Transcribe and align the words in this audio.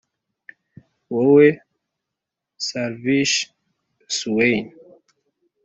wowe 1.13 1.47
slavish 2.65 3.35
swain, 4.17 4.65